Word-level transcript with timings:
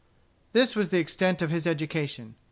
This 0.53 0.75
was 0.75 0.89
the 0.89 0.97
extent 0.97 1.43
of 1.43 1.51
his 1.51 1.67
education. 1.67 2.33